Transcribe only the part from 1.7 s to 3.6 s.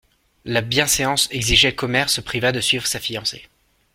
qu'Omer se privât de suivre sa fiancée.